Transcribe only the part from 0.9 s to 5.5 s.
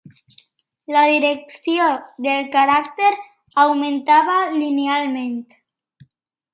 La direcció del caràcter augmentava linealment.